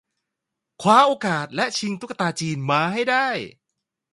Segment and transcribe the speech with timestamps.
[0.81, 3.27] คว้าโอกาสและชิงตุ๊กตาจีนมาให้ได้